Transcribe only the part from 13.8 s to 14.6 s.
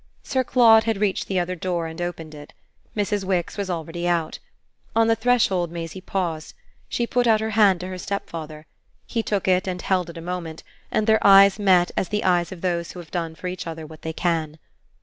what they can.